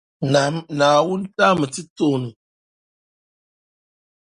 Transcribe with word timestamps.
Naawuni 0.77 1.25
tahimi 1.35 1.67
ti 1.73 1.81
tooni. 1.97 2.29